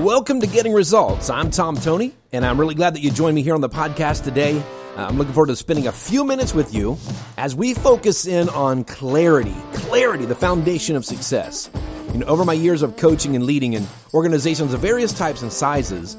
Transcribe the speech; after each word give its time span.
Welcome 0.00 0.40
to 0.40 0.46
Getting 0.46 0.74
Results. 0.74 1.30
I'm 1.30 1.50
Tom 1.50 1.74
Toney, 1.74 2.12
and 2.30 2.44
I'm 2.44 2.60
really 2.60 2.74
glad 2.74 2.94
that 2.94 3.00
you 3.00 3.10
joined 3.10 3.34
me 3.34 3.42
here 3.42 3.54
on 3.54 3.62
the 3.62 3.68
podcast 3.70 4.24
today. 4.24 4.58
Uh, 4.94 5.06
I'm 5.06 5.16
looking 5.16 5.32
forward 5.32 5.46
to 5.46 5.56
spending 5.56 5.86
a 5.86 5.92
few 5.92 6.22
minutes 6.22 6.52
with 6.52 6.74
you 6.74 6.98
as 7.38 7.56
we 7.56 7.72
focus 7.72 8.26
in 8.26 8.50
on 8.50 8.84
clarity. 8.84 9.56
Clarity, 9.72 10.26
the 10.26 10.34
foundation 10.34 10.96
of 10.96 11.06
success. 11.06 11.70
You 12.12 12.18
know, 12.18 12.26
over 12.26 12.44
my 12.44 12.52
years 12.52 12.82
of 12.82 12.98
coaching 12.98 13.36
and 13.36 13.46
leading 13.46 13.72
in 13.72 13.86
organizations 14.12 14.74
of 14.74 14.80
various 14.80 15.14
types 15.14 15.40
and 15.40 15.50
sizes, 15.50 16.14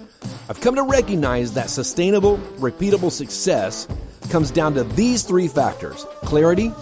I've 0.49 0.59
come 0.59 0.73
to 0.73 0.83
recognize 0.83 1.53
that 1.53 1.69
sustainable, 1.69 2.39
repeatable 2.57 3.11
success 3.11 3.87
comes 4.31 4.49
down 4.49 4.73
to 4.73 4.85
these 4.85 5.21
three 5.21 5.47
factors 5.47 6.03
clarity, 6.23 6.73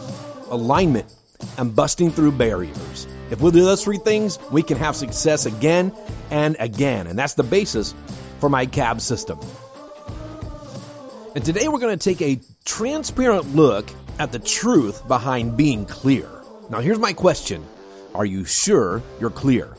alignment, 0.50 1.14
and 1.57 1.75
busting 1.75 2.09
through 2.12 2.32
barriers. 2.32 3.05
If 3.32 3.42
we'll 3.42 3.52
do 3.52 3.66
those 3.66 3.84
three 3.84 3.98
things, 3.98 4.38
we 4.52 4.62
can 4.62 4.78
have 4.78 4.96
success 4.96 5.46
again 5.46 5.91
and 6.30 6.55
again. 6.59 7.08
And 7.08 7.18
that's 7.18 7.34
the 7.34 7.44
basis 7.44 7.94
for 8.40 8.50
my 8.50 8.66
CAB 8.66 9.02
system. 9.02 9.40
And 11.36 11.44
today 11.44 11.67
we're 11.67 11.80
going 11.80 11.98
to 11.98 12.03
take 12.03 12.22
a 12.22 12.40
transparent 12.64 13.55
look 13.55 13.90
at 14.20 14.31
the 14.31 14.40
truth 14.40 15.08
behind 15.08 15.58
being 15.58 15.86
clear. 15.86 16.30
Now, 16.70 16.80
here's 16.80 17.00
my 17.00 17.14
question 17.14 17.66
Are 18.14 18.26
you 18.26 18.45
sure 18.45 19.02
you're 19.20 19.30
clear? 19.30 19.76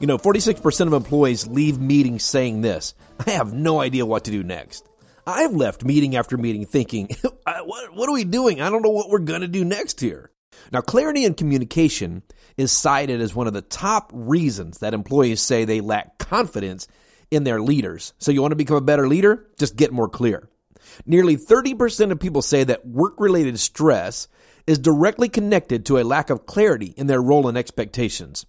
You 0.00 0.06
know, 0.06 0.18
46% 0.18 0.86
of 0.86 0.92
employees 0.92 1.46
leave 1.46 1.78
meetings 1.80 2.24
saying 2.24 2.60
this 2.60 2.94
I 3.26 3.30
have 3.30 3.52
no 3.52 3.80
idea 3.80 4.04
what 4.06 4.24
to 4.24 4.30
do 4.30 4.42
next. 4.42 4.88
I've 5.26 5.52
left 5.52 5.84
meeting 5.84 6.16
after 6.16 6.36
meeting 6.36 6.66
thinking, 6.66 7.08
uh, 7.46 7.60
what, 7.64 7.94
what 7.94 8.08
are 8.08 8.12
we 8.12 8.24
doing? 8.24 8.60
I 8.60 8.68
don't 8.68 8.82
know 8.82 8.90
what 8.90 9.08
we're 9.08 9.20
going 9.20 9.40
to 9.40 9.48
do 9.48 9.64
next 9.64 10.00
here. 10.00 10.30
Now, 10.72 10.80
clarity 10.80 11.24
in 11.24 11.34
communication 11.34 12.22
is 12.56 12.72
cited 12.72 13.20
as 13.20 13.34
one 13.34 13.46
of 13.46 13.52
the 13.52 13.62
top 13.62 14.10
reasons 14.14 14.78
that 14.78 14.94
employees 14.94 15.40
say 15.40 15.64
they 15.64 15.80
lack 15.80 16.18
confidence 16.18 16.88
in 17.30 17.44
their 17.44 17.60
leaders. 17.60 18.12
So, 18.18 18.32
you 18.32 18.42
want 18.42 18.52
to 18.52 18.56
become 18.56 18.76
a 18.76 18.80
better 18.80 19.08
leader? 19.08 19.46
Just 19.58 19.76
get 19.76 19.92
more 19.92 20.08
clear. 20.08 20.48
Nearly 21.06 21.36
30% 21.36 22.12
of 22.12 22.20
people 22.20 22.42
say 22.42 22.64
that 22.64 22.86
work 22.86 23.14
related 23.18 23.58
stress 23.58 24.28
is 24.66 24.78
directly 24.78 25.28
connected 25.28 25.86
to 25.86 25.98
a 25.98 26.04
lack 26.04 26.30
of 26.30 26.46
clarity 26.46 26.94
in 26.96 27.06
their 27.06 27.22
role 27.22 27.48
and 27.48 27.58
expectations. 27.58 28.46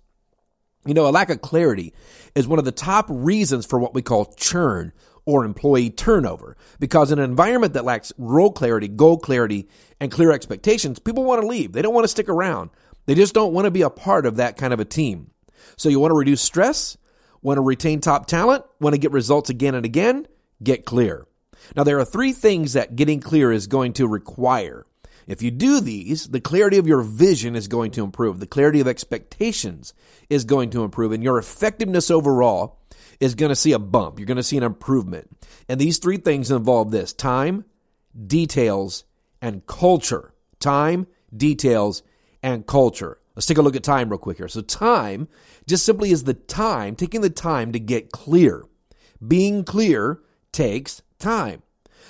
You 0.86 0.94
know, 0.94 1.08
a 1.08 1.10
lack 1.10 1.30
of 1.30 1.42
clarity 1.42 1.94
is 2.36 2.48
one 2.48 2.60
of 2.60 2.66
the 2.66 2.72
top 2.72 3.08
reasons 3.10 3.66
for 3.66 3.80
what 3.80 3.94
we 3.94 4.02
call 4.02 4.34
churn 4.38 4.94
or 5.26 5.44
employee 5.44 5.90
turnover. 5.90 6.56
Because 6.80 7.12
in 7.12 7.20
an 7.20 7.30
environment 7.30 7.74
that 7.74 7.86
lacks 7.86 8.14
role 8.18 8.52
clarity, 8.52 8.88
goal 8.88 9.18
clarity, 9.18 9.68
and 10.00 10.12
clear 10.12 10.32
expectations, 10.32 11.00
people 11.00 11.24
want 11.24 11.42
to 11.42 11.48
leave. 11.48 11.72
They 11.72 11.82
don't 11.82 11.94
want 11.94 12.06
to 12.06 12.10
stick 12.10 12.30
around. 12.30 12.70
They 13.06 13.16
just 13.16 13.34
don't 13.34 13.54
want 13.54 13.66
to 13.66 13.72
be 13.72 13.82
a 13.82 13.90
part 13.90 14.26
of 14.26 14.38
that 14.38 14.58
kind 14.58 14.74
of 14.74 14.80
a 14.80 14.86
team. 14.86 15.32
So 15.78 15.90
you 15.90 16.00
want 16.00 16.12
to 16.12 16.18
reduce 16.18 16.42
stress, 16.42 16.98
want 17.42 17.58
to 17.58 17.62
retain 17.62 18.02
top 18.02 18.28
talent, 18.28 18.66
want 18.80 18.94
to 18.94 19.00
get 19.00 19.12
results 19.12 19.50
again 19.50 19.76
and 19.76 19.86
again, 19.86 20.28
get 20.64 20.86
clear. 20.86 21.28
Now 21.76 21.84
there 21.84 22.00
are 22.00 22.06
three 22.06 22.34
things 22.34 22.74
that 22.74 22.96
getting 22.96 23.20
clear 23.20 23.52
is 23.52 23.68
going 23.68 23.94
to 23.94 24.08
require. 24.08 24.86
If 25.28 25.42
you 25.42 25.50
do 25.50 25.82
these, 25.82 26.28
the 26.28 26.40
clarity 26.40 26.78
of 26.78 26.88
your 26.88 27.02
vision 27.02 27.56
is 27.56 27.68
going 27.68 27.92
to 27.92 28.04
improve. 28.04 28.40
The 28.40 28.46
clarity 28.46 28.80
of 28.80 28.88
expectations 28.88 29.94
is 30.30 30.46
going 30.46 30.70
to 30.72 30.84
improve 30.84 31.12
and 31.12 31.24
your 31.24 31.40
effectiveness 31.40 32.12
overall 32.12 32.80
is 33.20 33.36
going 33.36 33.50
to 33.50 33.56
see 33.56 33.72
a 33.72 33.80
bump. 33.80 34.20
You're 34.20 34.26
going 34.26 34.38
to 34.38 34.44
see 34.44 34.58
an 34.58 34.64
improvement. 34.64 35.30
And 35.68 35.80
these 35.80 35.98
three 35.98 36.18
things 36.18 36.52
involve 36.52 36.92
this 36.92 37.14
time, 37.14 37.66
details, 38.28 39.06
and 39.42 39.66
culture. 39.66 40.34
Time, 40.60 41.08
details, 41.36 42.04
and 42.42 42.66
culture. 42.66 43.20
Let's 43.36 43.46
take 43.46 43.58
a 43.58 43.62
look 43.62 43.76
at 43.76 43.84
time 43.84 44.10
real 44.10 44.18
quick 44.18 44.38
here. 44.38 44.48
So 44.48 44.62
time 44.62 45.28
just 45.68 45.86
simply 45.86 46.12
is 46.12 46.24
the 46.24 46.34
time, 46.34 46.96
taking 46.96 47.22
the 47.22 47.30
time 47.30 47.74
to 47.74 47.80
get 47.80 48.12
clear. 48.12 48.64
Being 49.26 49.64
clear 49.64 50.22
takes 50.52 51.02
time. 51.20 51.62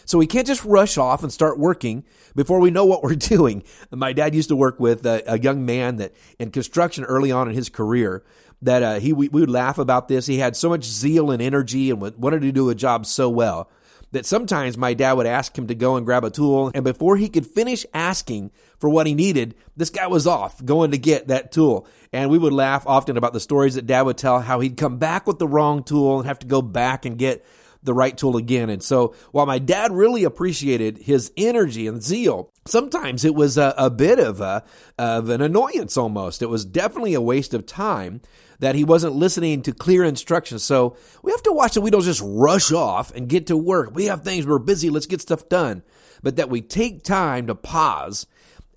So 0.05 0.19
we 0.19 0.27
can't 0.27 0.45
just 0.45 0.63
rush 0.63 0.97
off 0.97 1.23
and 1.23 1.33
start 1.33 1.57
working 1.57 2.05
before 2.35 2.59
we 2.59 2.69
know 2.69 2.85
what 2.85 3.01
we're 3.01 3.15
doing. 3.15 3.63
My 3.91 4.13
dad 4.13 4.35
used 4.35 4.49
to 4.49 4.55
work 4.55 4.79
with 4.79 5.05
a, 5.05 5.23
a 5.25 5.39
young 5.39 5.65
man 5.65 5.97
that 5.97 6.13
in 6.37 6.51
construction 6.51 7.03
early 7.03 7.31
on 7.31 7.49
in 7.49 7.55
his 7.55 7.69
career 7.69 8.23
that 8.65 8.83
uh, 8.83 8.99
he 8.99 9.13
we, 9.13 9.29
we 9.29 9.41
would 9.41 9.49
laugh 9.49 9.77
about 9.77 10.07
this. 10.07 10.25
He 10.25 10.37
had 10.37 10.55
so 10.55 10.69
much 10.69 10.83
zeal 10.83 11.31
and 11.31 11.41
energy 11.41 11.89
and 11.89 12.01
wanted 12.01 12.41
to 12.41 12.51
do 12.51 12.69
a 12.69 12.75
job 12.75 13.05
so 13.05 13.29
well 13.29 13.69
that 14.11 14.25
sometimes 14.25 14.77
my 14.77 14.93
dad 14.93 15.13
would 15.13 15.25
ask 15.25 15.57
him 15.57 15.67
to 15.67 15.75
go 15.75 15.97
and 15.97 16.05
grab 16.05 16.23
a 16.23 16.29
tool, 16.29 16.71
and 16.73 16.85
before 16.85 17.17
he 17.17 17.27
could 17.27 17.45
finish 17.45 17.85
asking 17.93 18.49
for 18.79 18.89
what 18.89 19.07
he 19.07 19.13
needed, 19.13 19.55
this 19.75 19.89
guy 19.89 20.07
was 20.07 20.25
off 20.25 20.63
going 20.63 20.91
to 20.91 20.97
get 20.97 21.27
that 21.27 21.51
tool. 21.51 21.87
And 22.13 22.29
we 22.29 22.37
would 22.37 22.53
laugh 22.53 22.87
often 22.87 23.17
about 23.17 23.33
the 23.33 23.41
stories 23.41 23.75
that 23.75 23.87
dad 23.87 24.03
would 24.03 24.17
tell 24.17 24.39
how 24.39 24.61
he'd 24.61 24.77
come 24.77 24.99
back 24.99 25.27
with 25.27 25.37
the 25.37 25.47
wrong 25.47 25.83
tool 25.83 26.19
and 26.19 26.27
have 26.27 26.39
to 26.39 26.47
go 26.47 26.61
back 26.61 27.05
and 27.05 27.17
get 27.17 27.45
the 27.85 27.93
right 27.93 28.17
tool 28.17 28.37
again. 28.37 28.69
And 28.69 28.83
so 28.83 29.15
while 29.31 29.45
my 29.45 29.59
dad 29.59 29.91
really 29.91 30.23
appreciated 30.23 30.97
his 30.97 31.31
energy 31.37 31.87
and 31.87 32.03
zeal, 32.03 32.51
sometimes 32.65 33.23
it 33.23 33.35
was 33.35 33.57
a, 33.57 33.73
a 33.77 33.89
bit 33.89 34.19
of 34.19 34.41
a, 34.41 34.63
of 34.97 35.29
an 35.29 35.41
annoyance 35.41 35.97
almost. 35.97 36.41
It 36.41 36.49
was 36.49 36.65
definitely 36.65 37.13
a 37.13 37.21
waste 37.21 37.53
of 37.53 37.65
time 37.65 38.21
that 38.59 38.75
he 38.75 38.83
wasn't 38.83 39.15
listening 39.15 39.61
to 39.63 39.73
clear 39.73 40.03
instructions. 40.03 40.63
So 40.63 40.97
we 41.23 41.31
have 41.31 41.43
to 41.43 41.51
watch 41.51 41.73
that 41.73 41.81
we 41.81 41.91
don't 41.91 42.01
just 42.01 42.23
rush 42.23 42.71
off 42.71 43.13
and 43.13 43.29
get 43.29 43.47
to 43.47 43.57
work. 43.57 43.91
We 43.93 44.05
have 44.05 44.23
things, 44.23 44.47
we're 44.47 44.59
busy, 44.59 44.89
let's 44.89 45.07
get 45.07 45.21
stuff 45.21 45.49
done. 45.49 45.83
But 46.23 46.37
that 46.37 46.49
we 46.49 46.61
take 46.61 47.03
time 47.03 47.47
to 47.47 47.55
pause 47.55 48.27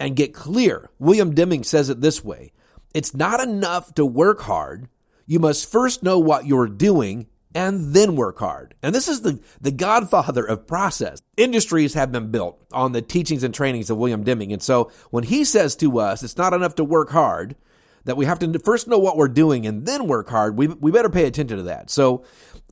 and 0.00 0.16
get 0.16 0.34
clear. 0.34 0.90
William 0.98 1.34
Deming 1.34 1.64
says 1.64 1.88
it 1.90 2.00
this 2.00 2.24
way. 2.24 2.52
It's 2.94 3.14
not 3.14 3.40
enough 3.40 3.94
to 3.94 4.04
work 4.04 4.40
hard. 4.40 4.88
You 5.26 5.38
must 5.38 5.70
first 5.70 6.02
know 6.02 6.18
what 6.18 6.46
you're 6.46 6.68
doing 6.68 7.26
and 7.54 7.94
then 7.94 8.16
work 8.16 8.38
hard. 8.38 8.74
And 8.82 8.94
this 8.94 9.08
is 9.08 9.22
the, 9.22 9.40
the 9.60 9.70
godfather 9.70 10.44
of 10.44 10.66
process. 10.66 11.22
Industries 11.36 11.94
have 11.94 12.12
been 12.12 12.30
built 12.30 12.62
on 12.72 12.92
the 12.92 13.02
teachings 13.02 13.42
and 13.42 13.54
trainings 13.54 13.90
of 13.90 13.98
William 13.98 14.22
Deming. 14.22 14.52
And 14.52 14.62
so 14.62 14.90
when 15.10 15.24
he 15.24 15.44
says 15.44 15.74
to 15.76 15.98
us, 15.98 16.22
it's 16.22 16.36
not 16.36 16.52
enough 16.52 16.74
to 16.76 16.84
work 16.84 17.10
hard, 17.10 17.56
that 18.04 18.16
we 18.16 18.26
have 18.26 18.38
to 18.38 18.58
first 18.60 18.88
know 18.88 18.98
what 18.98 19.16
we're 19.16 19.28
doing 19.28 19.66
and 19.66 19.86
then 19.86 20.06
work 20.06 20.28
hard, 20.28 20.56
we, 20.56 20.66
we 20.66 20.90
better 20.90 21.10
pay 21.10 21.26
attention 21.26 21.56
to 21.58 21.62
that. 21.64 21.90
So 21.90 22.24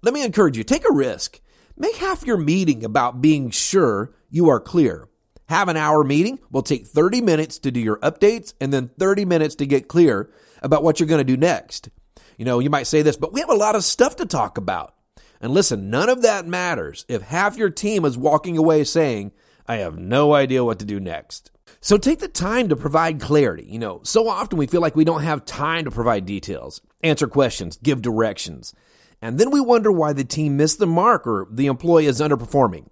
let 0.02 0.14
me 0.14 0.24
encourage 0.24 0.56
you, 0.56 0.64
take 0.64 0.88
a 0.88 0.92
risk. 0.92 1.40
Make 1.76 1.96
half 1.96 2.26
your 2.26 2.38
meeting 2.38 2.84
about 2.84 3.20
being 3.20 3.50
sure 3.50 4.14
you 4.30 4.48
are 4.48 4.60
clear. 4.60 5.08
Have 5.48 5.68
an 5.68 5.76
hour 5.76 6.02
meeting. 6.04 6.38
We'll 6.50 6.62
take 6.62 6.86
30 6.86 7.20
minutes 7.20 7.58
to 7.60 7.70
do 7.70 7.80
your 7.80 7.98
updates 7.98 8.54
and 8.60 8.72
then 8.72 8.90
30 8.98 9.24
minutes 9.26 9.54
to 9.56 9.66
get 9.66 9.88
clear 9.88 10.30
about 10.62 10.82
what 10.82 10.98
you're 10.98 11.08
going 11.08 11.20
to 11.20 11.24
do 11.24 11.36
next. 11.36 11.90
You 12.36 12.44
know, 12.44 12.58
you 12.58 12.70
might 12.70 12.86
say 12.86 13.02
this, 13.02 13.16
but 13.16 13.32
we 13.32 13.40
have 13.40 13.50
a 13.50 13.54
lot 13.54 13.74
of 13.74 13.84
stuff 13.84 14.16
to 14.16 14.26
talk 14.26 14.58
about. 14.58 14.94
And 15.40 15.52
listen, 15.52 15.90
none 15.90 16.08
of 16.08 16.22
that 16.22 16.46
matters 16.46 17.04
if 17.08 17.22
half 17.22 17.56
your 17.56 17.70
team 17.70 18.04
is 18.04 18.16
walking 18.16 18.56
away 18.56 18.84
saying, 18.84 19.32
I 19.66 19.76
have 19.76 19.98
no 19.98 20.34
idea 20.34 20.64
what 20.64 20.78
to 20.78 20.84
do 20.84 21.00
next. 21.00 21.50
So 21.80 21.98
take 21.98 22.20
the 22.20 22.28
time 22.28 22.68
to 22.68 22.76
provide 22.76 23.20
clarity. 23.20 23.66
You 23.68 23.78
know, 23.78 24.00
so 24.02 24.28
often 24.28 24.58
we 24.58 24.66
feel 24.66 24.80
like 24.80 24.96
we 24.96 25.04
don't 25.04 25.22
have 25.22 25.44
time 25.44 25.84
to 25.84 25.90
provide 25.90 26.26
details, 26.26 26.80
answer 27.02 27.26
questions, 27.26 27.76
give 27.76 28.02
directions. 28.02 28.74
And 29.22 29.38
then 29.38 29.50
we 29.50 29.60
wonder 29.60 29.90
why 29.90 30.12
the 30.12 30.24
team 30.24 30.56
missed 30.56 30.78
the 30.78 30.86
mark 30.86 31.26
or 31.26 31.46
the 31.50 31.66
employee 31.66 32.06
is 32.06 32.20
underperforming. 32.20 32.88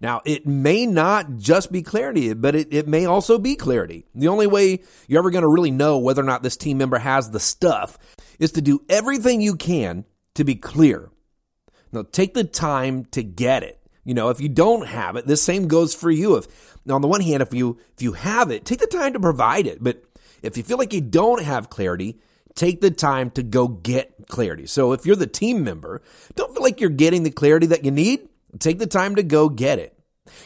Now, 0.00 0.22
it 0.24 0.46
may 0.46 0.86
not 0.86 1.36
just 1.36 1.70
be 1.70 1.82
clarity, 1.82 2.32
but 2.32 2.54
it, 2.54 2.72
it 2.72 2.88
may 2.88 3.04
also 3.04 3.38
be 3.38 3.54
clarity. 3.54 4.06
The 4.14 4.28
only 4.28 4.46
way 4.46 4.80
you're 5.06 5.18
ever 5.18 5.30
going 5.30 5.42
to 5.42 5.48
really 5.48 5.70
know 5.70 5.98
whether 5.98 6.22
or 6.22 6.24
not 6.24 6.42
this 6.42 6.56
team 6.56 6.78
member 6.78 6.98
has 6.98 7.30
the 7.30 7.40
stuff 7.40 7.98
is 8.38 8.52
to 8.52 8.62
do 8.62 8.82
everything 8.88 9.42
you 9.42 9.56
can 9.56 10.06
to 10.34 10.44
be 10.44 10.54
clear. 10.54 11.10
Now, 11.92 12.04
take 12.10 12.32
the 12.32 12.44
time 12.44 13.04
to 13.12 13.22
get 13.22 13.62
it. 13.62 13.78
You 14.04 14.14
know, 14.14 14.30
if 14.30 14.40
you 14.40 14.48
don't 14.48 14.86
have 14.86 15.16
it, 15.16 15.26
the 15.26 15.36
same 15.36 15.68
goes 15.68 15.94
for 15.94 16.10
you. 16.10 16.36
If 16.36 16.78
on 16.88 17.02
the 17.02 17.08
one 17.08 17.20
hand, 17.20 17.42
if 17.42 17.52
you 17.52 17.78
if 17.94 18.02
you 18.02 18.14
have 18.14 18.50
it, 18.50 18.64
take 18.64 18.78
the 18.78 18.86
time 18.86 19.12
to 19.12 19.20
provide 19.20 19.66
it. 19.66 19.82
But 19.82 20.02
if 20.42 20.56
you 20.56 20.62
feel 20.62 20.78
like 20.78 20.94
you 20.94 21.02
don't 21.02 21.42
have 21.42 21.68
clarity, 21.68 22.18
take 22.54 22.80
the 22.80 22.90
time 22.90 23.30
to 23.32 23.42
go 23.42 23.68
get 23.68 24.14
clarity. 24.28 24.66
So 24.66 24.92
if 24.92 25.04
you're 25.04 25.16
the 25.16 25.26
team 25.26 25.62
member, 25.62 26.00
don't 26.34 26.52
feel 26.54 26.62
like 26.62 26.80
you're 26.80 26.90
getting 26.90 27.24
the 27.24 27.30
clarity 27.30 27.66
that 27.66 27.84
you 27.84 27.90
need. 27.90 28.26
Take 28.58 28.78
the 28.78 28.86
time 28.86 29.16
to 29.16 29.22
go 29.22 29.48
get 29.48 29.78
it. 29.78 29.96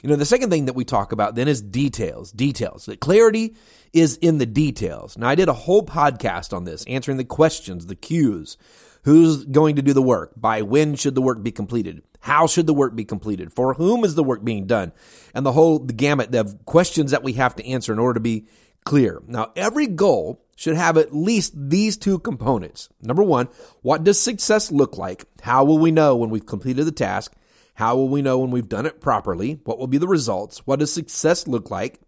You 0.02 0.08
know, 0.08 0.16
the 0.16 0.24
second 0.24 0.50
thing 0.50 0.66
that 0.66 0.74
we 0.74 0.84
talk 0.84 1.12
about 1.12 1.34
then 1.34 1.48
is 1.48 1.62
details. 1.62 2.32
Details. 2.32 2.86
The 2.86 2.96
clarity 2.96 3.54
is 3.92 4.16
in 4.16 4.38
the 4.38 4.46
details. 4.46 5.16
Now, 5.16 5.28
I 5.28 5.34
did 5.34 5.48
a 5.48 5.54
whole 5.54 5.84
podcast 5.84 6.52
on 6.52 6.64
this, 6.64 6.84
answering 6.86 7.16
the 7.16 7.24
questions, 7.24 7.86
the 7.86 7.96
cues. 7.96 8.56
Who's 9.04 9.44
going 9.44 9.76
to 9.76 9.82
do 9.82 9.92
the 9.92 10.02
work? 10.02 10.32
By 10.36 10.62
when 10.62 10.94
should 10.94 11.14
the 11.14 11.22
work 11.22 11.42
be 11.42 11.52
completed? 11.52 12.02
How 12.20 12.46
should 12.46 12.66
the 12.66 12.74
work 12.74 12.96
be 12.96 13.04
completed? 13.04 13.52
For 13.52 13.74
whom 13.74 14.04
is 14.04 14.14
the 14.14 14.24
work 14.24 14.42
being 14.42 14.66
done? 14.66 14.92
And 15.34 15.44
the 15.44 15.52
whole 15.52 15.78
the 15.78 15.92
gamut 15.92 16.34
of 16.34 16.64
questions 16.64 17.10
that 17.10 17.22
we 17.22 17.34
have 17.34 17.54
to 17.56 17.66
answer 17.66 17.92
in 17.92 17.98
order 17.98 18.14
to 18.14 18.20
be 18.20 18.46
clear. 18.84 19.22
Now, 19.26 19.52
every 19.56 19.86
goal 19.86 20.42
should 20.56 20.76
have 20.76 20.96
at 20.96 21.14
least 21.14 21.52
these 21.54 21.96
two 21.96 22.18
components. 22.18 22.88
Number 23.02 23.22
one, 23.22 23.48
what 23.82 24.04
does 24.04 24.20
success 24.20 24.70
look 24.72 24.96
like? 24.96 25.24
How 25.42 25.64
will 25.64 25.78
we 25.78 25.90
know 25.90 26.16
when 26.16 26.30
we've 26.30 26.46
completed 26.46 26.84
the 26.84 26.92
task? 26.92 27.34
How 27.74 27.96
will 27.96 28.08
we 28.08 28.22
know 28.22 28.38
when 28.38 28.50
we've 28.50 28.68
done 28.68 28.86
it 28.86 29.00
properly? 29.00 29.60
What 29.64 29.78
will 29.78 29.86
be 29.86 29.98
the 29.98 30.08
results? 30.08 30.66
What 30.66 30.78
does 30.78 30.92
success 30.92 31.46
look 31.46 31.70
like? 31.70 32.00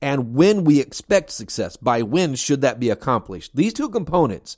And 0.00 0.34
when 0.34 0.64
we 0.64 0.80
expect 0.80 1.30
success, 1.30 1.76
by 1.76 2.02
when 2.02 2.34
should 2.34 2.60
that 2.60 2.78
be 2.78 2.90
accomplished? 2.90 3.56
These 3.56 3.74
two 3.74 3.88
components 3.88 4.56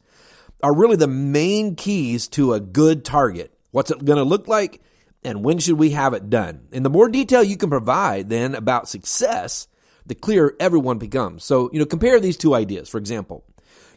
are 0.62 0.74
really 0.74 0.96
the 0.96 1.06
main 1.06 1.76
keys 1.76 2.28
to 2.28 2.52
a 2.52 2.60
good 2.60 3.04
target. 3.04 3.54
What's 3.70 3.90
it 3.90 4.04
going 4.04 4.18
to 4.18 4.24
look 4.24 4.48
like? 4.48 4.82
And 5.22 5.44
when 5.44 5.58
should 5.58 5.78
we 5.78 5.90
have 5.90 6.14
it 6.14 6.30
done? 6.30 6.68
And 6.72 6.84
the 6.84 6.90
more 6.90 7.08
detail 7.08 7.42
you 7.42 7.56
can 7.56 7.70
provide 7.70 8.28
then 8.28 8.54
about 8.54 8.88
success, 8.88 9.68
the 10.06 10.14
clearer 10.14 10.56
everyone 10.58 10.98
becomes. 10.98 11.44
So, 11.44 11.70
you 11.72 11.78
know, 11.78 11.86
compare 11.86 12.18
these 12.20 12.36
two 12.36 12.54
ideas. 12.54 12.88
For 12.88 12.98
example, 12.98 13.44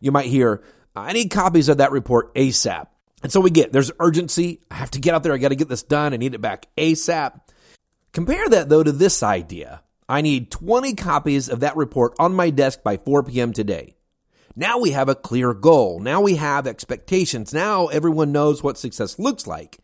you 0.01 0.11
might 0.11 0.27
hear, 0.27 0.63
I 0.95 1.13
need 1.13 1.31
copies 1.31 1.69
of 1.69 1.77
that 1.77 1.91
report 1.91 2.33
ASAP. 2.35 2.87
And 3.23 3.31
so 3.31 3.39
we 3.39 3.49
get 3.49 3.71
there's 3.71 3.91
urgency. 3.99 4.61
I 4.69 4.75
have 4.75 4.91
to 4.91 4.99
get 4.99 5.15
out 5.15 5.23
there. 5.23 5.33
I 5.33 5.37
got 5.37 5.49
to 5.49 5.55
get 5.55 5.69
this 5.69 5.83
done. 5.83 6.13
I 6.13 6.17
need 6.17 6.35
it 6.35 6.41
back 6.41 6.67
ASAP. 6.77 7.39
Compare 8.11 8.49
that 8.49 8.69
though 8.69 8.83
to 8.83 8.91
this 8.91 9.23
idea. 9.23 9.81
I 10.07 10.21
need 10.21 10.51
20 10.51 10.93
copies 10.95 11.49
of 11.49 11.61
that 11.61 11.77
report 11.77 12.13
on 12.19 12.35
my 12.35 12.49
desk 12.49 12.83
by 12.83 12.97
4 12.97 13.23
p.m. 13.23 13.53
today. 13.53 13.95
Now 14.55 14.77
we 14.77 14.91
have 14.91 15.09
a 15.09 15.15
clear 15.15 15.53
goal. 15.53 15.99
Now 15.99 16.21
we 16.21 16.35
have 16.35 16.67
expectations. 16.67 17.53
Now 17.53 17.87
everyone 17.87 18.31
knows 18.31 18.61
what 18.61 18.77
success 18.77 19.17
looks 19.17 19.47
like 19.47 19.79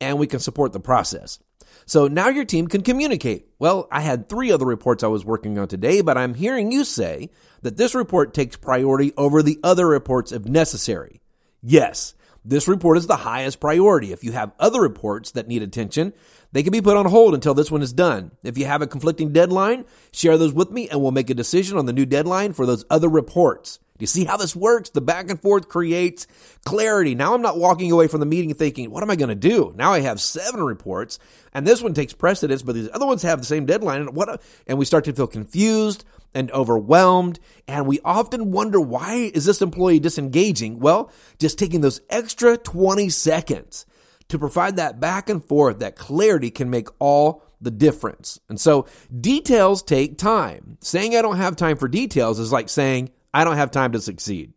and 0.00 0.18
we 0.18 0.26
can 0.26 0.38
support 0.38 0.72
the 0.72 0.80
process. 0.80 1.38
So 1.86 2.06
now 2.06 2.28
your 2.28 2.44
team 2.44 2.68
can 2.68 2.82
communicate. 2.82 3.48
Well, 3.58 3.88
I 3.90 4.00
had 4.00 4.28
three 4.28 4.52
other 4.52 4.64
reports 4.64 5.02
I 5.02 5.08
was 5.08 5.24
working 5.24 5.58
on 5.58 5.68
today, 5.68 6.00
but 6.00 6.16
I'm 6.16 6.34
hearing 6.34 6.72
you 6.72 6.84
say 6.84 7.30
that 7.62 7.76
this 7.76 7.94
report 7.94 8.34
takes 8.34 8.56
priority 8.56 9.12
over 9.16 9.42
the 9.42 9.58
other 9.62 9.86
reports 9.86 10.32
if 10.32 10.44
necessary. 10.44 11.20
Yes, 11.62 12.14
this 12.44 12.68
report 12.68 12.98
is 12.98 13.06
the 13.06 13.16
highest 13.16 13.58
priority. 13.58 14.12
If 14.12 14.22
you 14.22 14.32
have 14.32 14.52
other 14.58 14.80
reports 14.80 15.30
that 15.32 15.48
need 15.48 15.62
attention, 15.62 16.12
they 16.52 16.62
can 16.62 16.72
be 16.72 16.82
put 16.82 16.96
on 16.96 17.06
hold 17.06 17.34
until 17.34 17.54
this 17.54 17.70
one 17.70 17.82
is 17.82 17.92
done. 17.92 18.32
If 18.42 18.58
you 18.58 18.66
have 18.66 18.82
a 18.82 18.86
conflicting 18.86 19.32
deadline, 19.32 19.86
share 20.12 20.36
those 20.36 20.52
with 20.52 20.70
me 20.70 20.88
and 20.88 21.00
we'll 21.00 21.10
make 21.10 21.30
a 21.30 21.34
decision 21.34 21.78
on 21.78 21.86
the 21.86 21.92
new 21.92 22.04
deadline 22.04 22.52
for 22.52 22.66
those 22.66 22.84
other 22.90 23.08
reports. 23.08 23.78
Do 23.96 24.02
you 24.02 24.08
see 24.08 24.24
how 24.24 24.36
this 24.36 24.56
works? 24.56 24.90
The 24.90 25.00
back 25.00 25.30
and 25.30 25.40
forth 25.40 25.68
creates 25.68 26.26
clarity. 26.64 27.14
Now 27.14 27.32
I'm 27.32 27.42
not 27.42 27.58
walking 27.58 27.92
away 27.92 28.08
from 28.08 28.20
the 28.20 28.26
meeting 28.26 28.52
thinking, 28.52 28.90
what 28.90 29.02
am 29.04 29.10
I 29.10 29.16
going 29.16 29.28
to 29.28 29.36
do? 29.36 29.72
Now 29.76 29.92
I 29.92 30.00
have 30.00 30.20
seven 30.20 30.62
reports 30.62 31.20
and 31.52 31.64
this 31.64 31.80
one 31.80 31.94
takes 31.94 32.12
precedence, 32.12 32.62
but 32.62 32.74
these 32.74 32.90
other 32.92 33.06
ones 33.06 33.22
have 33.22 33.38
the 33.38 33.46
same 33.46 33.66
deadline. 33.66 34.00
And 34.02 34.14
what, 34.14 34.42
and 34.66 34.78
we 34.78 34.84
start 34.84 35.04
to 35.04 35.12
feel 35.12 35.28
confused 35.28 36.04
and 36.34 36.50
overwhelmed. 36.50 37.38
And 37.68 37.86
we 37.86 38.00
often 38.04 38.50
wonder, 38.50 38.80
why 38.80 39.30
is 39.34 39.44
this 39.44 39.62
employee 39.62 40.00
disengaging? 40.00 40.80
Well, 40.80 41.10
just 41.38 41.58
taking 41.58 41.80
those 41.80 42.00
extra 42.10 42.56
20 42.56 43.08
seconds 43.08 43.86
to 44.28 44.38
provide 44.38 44.76
that 44.76 45.00
back 45.00 45.28
and 45.28 45.44
forth, 45.44 45.80
that 45.80 45.96
clarity 45.96 46.50
can 46.50 46.70
make 46.70 46.88
all 46.98 47.42
the 47.60 47.70
difference. 47.70 48.40
And 48.48 48.60
so 48.60 48.86
details 49.20 49.82
take 49.82 50.18
time. 50.18 50.78
Saying 50.80 51.16
I 51.16 51.22
don't 51.22 51.36
have 51.36 51.56
time 51.56 51.76
for 51.76 51.88
details 51.88 52.38
is 52.38 52.52
like 52.52 52.68
saying 52.68 53.10
I 53.32 53.44
don't 53.44 53.56
have 53.56 53.70
time 53.70 53.92
to 53.92 54.00
succeed. 54.00 54.52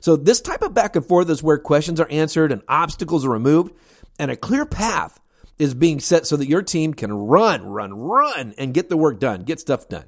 So 0.00 0.16
this 0.16 0.40
type 0.40 0.62
of 0.62 0.74
back 0.74 0.96
and 0.96 1.06
forth 1.06 1.28
is 1.28 1.42
where 1.42 1.58
questions 1.58 2.00
are 2.00 2.10
answered 2.10 2.52
and 2.52 2.62
obstacles 2.68 3.24
are 3.24 3.30
removed 3.30 3.74
and 4.18 4.30
a 4.30 4.36
clear 4.36 4.64
path 4.64 5.20
is 5.58 5.74
being 5.74 6.00
set 6.00 6.26
so 6.26 6.36
that 6.36 6.48
your 6.48 6.62
team 6.62 6.94
can 6.94 7.12
run, 7.12 7.66
run, 7.66 7.92
run 7.92 8.54
and 8.56 8.72
get 8.72 8.88
the 8.88 8.96
work 8.96 9.20
done, 9.20 9.42
get 9.42 9.60
stuff 9.60 9.88
done. 9.88 10.06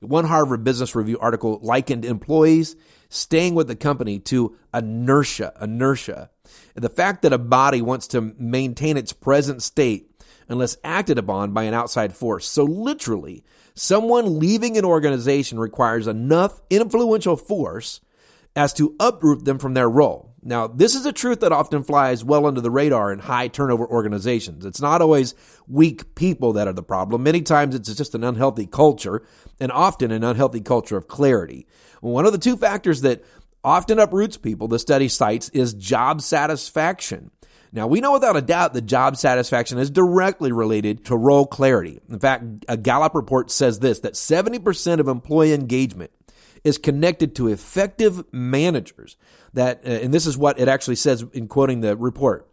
One 0.00 0.24
Harvard 0.24 0.64
Business 0.64 0.94
Review 0.94 1.18
article 1.18 1.58
likened 1.62 2.04
employees 2.04 2.76
staying 3.08 3.54
with 3.54 3.68
the 3.68 3.76
company 3.76 4.18
to 4.18 4.56
inertia, 4.72 5.52
inertia. 5.60 6.30
The 6.74 6.88
fact 6.88 7.22
that 7.22 7.32
a 7.32 7.38
body 7.38 7.80
wants 7.80 8.08
to 8.08 8.34
maintain 8.38 8.96
its 8.96 9.12
present 9.12 9.62
state 9.62 10.10
unless 10.48 10.76
acted 10.84 11.18
upon 11.18 11.52
by 11.52 11.64
an 11.64 11.74
outside 11.74 12.14
force. 12.14 12.46
So 12.46 12.64
literally, 12.64 13.44
someone 13.74 14.38
leaving 14.38 14.76
an 14.76 14.84
organization 14.84 15.58
requires 15.58 16.06
enough 16.06 16.60
influential 16.70 17.36
force 17.36 18.00
as 18.56 18.72
to 18.74 18.94
uproot 19.00 19.44
them 19.44 19.58
from 19.58 19.74
their 19.74 19.88
role. 19.88 20.33
Now, 20.46 20.66
this 20.66 20.94
is 20.94 21.06
a 21.06 21.12
truth 21.12 21.40
that 21.40 21.52
often 21.52 21.82
flies 21.82 22.22
well 22.22 22.44
under 22.44 22.60
the 22.60 22.70
radar 22.70 23.10
in 23.10 23.18
high 23.18 23.48
turnover 23.48 23.86
organizations. 23.86 24.66
It's 24.66 24.80
not 24.80 25.00
always 25.00 25.34
weak 25.66 26.14
people 26.14 26.52
that 26.52 26.68
are 26.68 26.74
the 26.74 26.82
problem. 26.82 27.22
Many 27.22 27.40
times 27.40 27.74
it's 27.74 27.92
just 27.94 28.14
an 28.14 28.22
unhealthy 28.22 28.66
culture 28.66 29.26
and 29.58 29.72
often 29.72 30.10
an 30.10 30.22
unhealthy 30.22 30.60
culture 30.60 30.98
of 30.98 31.08
clarity. 31.08 31.66
One 32.02 32.26
of 32.26 32.32
the 32.32 32.38
two 32.38 32.58
factors 32.58 33.00
that 33.00 33.24
often 33.64 33.98
uproots 33.98 34.36
people, 34.36 34.68
the 34.68 34.78
study 34.78 35.08
cites, 35.08 35.48
is 35.48 35.72
job 35.72 36.20
satisfaction. 36.20 37.30
Now, 37.72 37.86
we 37.86 38.02
know 38.02 38.12
without 38.12 38.36
a 38.36 38.42
doubt 38.42 38.74
that 38.74 38.82
job 38.82 39.16
satisfaction 39.16 39.78
is 39.78 39.90
directly 39.90 40.52
related 40.52 41.06
to 41.06 41.16
role 41.16 41.46
clarity. 41.46 42.00
In 42.10 42.20
fact, 42.20 42.44
a 42.68 42.76
Gallup 42.76 43.14
report 43.14 43.50
says 43.50 43.78
this 43.78 44.00
that 44.00 44.12
70% 44.12 45.00
of 45.00 45.08
employee 45.08 45.54
engagement 45.54 46.10
is 46.64 46.78
connected 46.78 47.36
to 47.36 47.48
effective 47.48 48.24
managers. 48.32 49.16
That, 49.52 49.82
uh, 49.86 49.90
and 49.90 50.12
this 50.12 50.26
is 50.26 50.36
what 50.36 50.58
it 50.58 50.66
actually 50.66 50.96
says 50.96 51.24
in 51.32 51.46
quoting 51.46 51.80
the 51.80 51.96
report. 51.96 52.48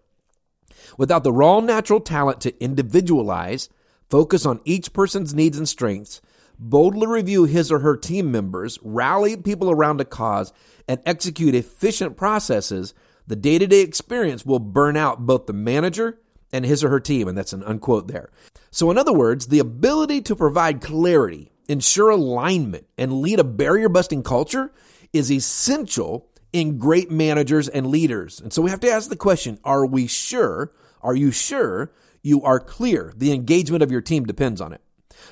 Without 0.97 1.23
the 1.23 1.31
raw 1.31 1.59
natural 1.61 2.01
talent 2.01 2.41
to 2.41 2.63
individualize, 2.63 3.69
focus 4.09 4.45
on 4.45 4.61
each 4.65 4.93
person's 4.93 5.33
needs 5.33 5.57
and 5.57 5.67
strengths, 5.67 6.21
boldly 6.59 7.07
review 7.07 7.45
his 7.45 7.71
or 7.71 7.79
her 7.79 7.97
team 7.97 8.31
members, 8.31 8.77
rally 8.83 9.37
people 9.37 9.71
around 9.71 10.01
a 10.01 10.05
cause, 10.05 10.53
and 10.87 11.01
execute 11.05 11.55
efficient 11.55 12.17
processes, 12.17 12.93
the 13.25 13.35
day 13.35 13.57
to 13.57 13.67
day 13.67 13.81
experience 13.81 14.45
will 14.45 14.59
burn 14.59 14.97
out 14.97 15.25
both 15.25 15.45
the 15.45 15.53
manager 15.53 16.19
and 16.51 16.65
his 16.65 16.83
or 16.83 16.89
her 16.89 16.99
team. 16.99 17.27
And 17.27 17.37
that's 17.37 17.53
an 17.53 17.63
unquote 17.63 18.07
there. 18.07 18.29
So, 18.71 18.91
in 18.91 18.97
other 18.97 19.13
words, 19.13 19.47
the 19.47 19.59
ability 19.59 20.21
to 20.23 20.35
provide 20.35 20.81
clarity, 20.81 21.50
ensure 21.71 22.09
alignment, 22.09 22.85
and 22.97 23.21
lead 23.21 23.39
a 23.39 23.43
barrier 23.43 23.89
busting 23.89 24.23
culture 24.23 24.71
is 25.13 25.31
essential 25.31 26.27
in 26.53 26.77
great 26.77 27.09
managers 27.09 27.67
and 27.67 27.87
leaders. 27.87 28.39
And 28.39 28.51
so 28.51 28.61
we 28.61 28.69
have 28.69 28.81
to 28.81 28.91
ask 28.91 29.09
the 29.09 29.15
question 29.15 29.59
are 29.63 29.85
we 29.85 30.07
sure? 30.07 30.71
Are 31.01 31.15
you 31.15 31.31
sure 31.31 31.91
you 32.21 32.43
are 32.43 32.59
clear? 32.59 33.13
The 33.15 33.31
engagement 33.31 33.83
of 33.83 33.91
your 33.91 34.01
team 34.01 34.25
depends 34.25 34.61
on 34.61 34.73
it. 34.73 34.81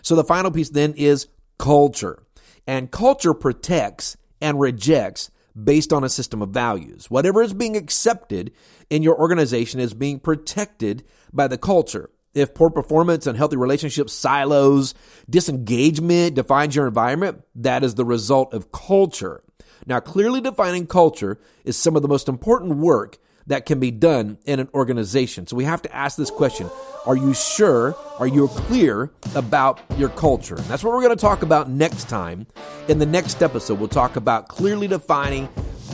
So 0.02 0.16
the 0.16 0.24
final 0.24 0.52
piece 0.52 0.70
then 0.70 0.94
is 0.94 1.28
culture. 1.58 2.24
And 2.66 2.92
culture 2.92 3.34
protects 3.34 4.18
and 4.42 4.60
rejects 4.60 5.32
based 5.62 5.92
on 5.92 6.04
a 6.04 6.10
system 6.10 6.42
of 6.42 6.50
values. 6.50 7.10
Whatever 7.10 7.42
is 7.42 7.54
being 7.54 7.76
accepted 7.76 8.52
in 8.90 9.04
your 9.04 9.20
organization 9.20 9.80
is 9.80 9.94
being 9.94 10.20
protected 10.20 11.04
by 11.34 11.48
the 11.48 11.58
culture. 11.58 12.10
If 12.34 12.54
poor 12.54 12.70
performance, 12.70 13.26
unhealthy 13.26 13.58
relationships, 13.58 14.14
silos, 14.14 14.94
disengagement 15.30 16.36
defines 16.36 16.76
your 16.76 16.88
environment, 16.88 17.42
that 17.56 17.84
is 17.84 17.96
the 17.96 18.06
result 18.06 18.54
of 18.54 18.72
culture. 18.72 19.44
Now, 19.88 20.00
clearly 20.00 20.40
defining 20.40 20.86
culture 20.86 21.40
is 21.64 21.76
some 21.76 21.96
of 21.96 22.02
the 22.02 22.08
most 22.08 22.30
important 22.30 22.78
work 22.78 23.18
that 23.48 23.66
can 23.66 23.80
be 23.80 23.90
done 23.90 24.38
in 24.46 24.60
an 24.60 24.70
organization. 24.76 25.48
So 25.48 25.56
we 25.56 25.64
have 25.64 25.82
to 25.82 25.96
ask 25.96 26.18
this 26.18 26.30
question 26.30 26.70
Are 27.06 27.16
you 27.16 27.34
sure? 27.34 27.96
Are 28.20 28.28
you 28.28 28.48
clear 28.50 29.12
about 29.34 29.82
your 29.98 30.10
culture? 30.10 30.56
And 30.56 30.66
that's 30.66 30.84
what 30.84 30.94
we're 30.94 31.02
going 31.02 31.16
to 31.16 31.22
talk 31.22 31.42
about 31.42 31.70
next 31.70 32.08
time. 32.08 32.46
In 32.88 33.00
the 33.00 33.06
next 33.08 33.42
episode, 33.42 33.80
we'll 33.80 33.88
talk 33.88 34.16
about 34.16 34.50
clearly 34.50 34.88
defining 34.88 35.50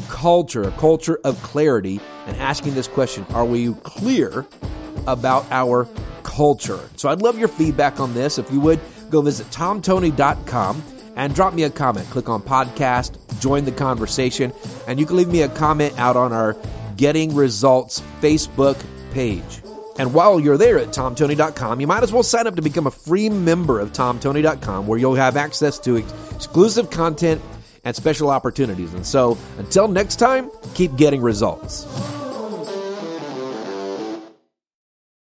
culture, 0.10 0.64
a 0.64 0.72
culture 0.72 1.20
of 1.24 1.42
clarity, 1.44 2.02
and 2.28 2.36
asking 2.38 2.76
this 2.76 2.90
question 2.90 3.26
Are 3.30 3.46
we 3.46 3.74
clear 3.84 4.46
about 5.08 5.46
our 5.52 5.88
culture? 6.36 6.90
So 6.98 7.08
I'd 7.08 7.22
love 7.22 7.40
your 7.40 7.48
feedback 7.48 8.00
on 8.00 8.14
this. 8.14 8.38
If 8.38 8.52
you 8.52 8.60
would, 8.60 8.80
go 9.10 9.22
visit 9.22 9.48
tomtoney.com 9.48 10.84
and 11.16 11.34
drop 11.34 11.54
me 11.54 11.64
a 11.64 11.70
comment. 11.70 12.10
Click 12.10 12.28
on 12.28 12.42
podcast, 12.42 13.18
join 13.40 13.64
the 13.64 13.72
conversation, 13.72 14.52
and 14.88 15.00
you 15.00 15.06
can 15.06 15.16
leave 15.16 15.30
me 15.30 15.44
a 15.44 15.50
comment 15.50 15.98
out 15.98 16.18
on 16.18 16.34
our 16.34 16.58
Getting 16.98 17.36
Results 17.36 18.02
Facebook 18.22 18.84
page. 19.12 19.62
And 19.98 20.14
while 20.14 20.42
you're 20.42 20.58
there 20.58 20.78
at 20.78 20.90
tomtoney.com, 20.90 21.80
you 21.80 21.88
might 21.88 22.04
as 22.04 22.12
well 22.12 22.24
sign 22.24 22.48
up 22.48 22.56
to 22.58 22.62
become 22.62 22.86
a 22.86 22.92
free 22.92 23.30
member 23.30 23.80
of 23.80 23.94
tomtoney.com 23.94 24.88
where 24.88 25.00
you'll 25.00 25.16
have 25.16 25.38
access 25.38 25.80
to 25.80 25.96
exclusive 25.96 26.90
content 26.90 27.42
and 27.86 27.96
special 27.96 28.30
opportunities. 28.30 28.94
And 28.94 29.06
so 29.06 29.38
until 29.58 29.88
next 29.88 30.18
time, 30.18 30.52
keep 30.74 30.98
getting 30.98 31.22
results. 31.22 31.86